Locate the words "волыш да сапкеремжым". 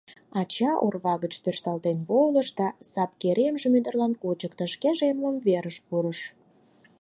2.09-3.73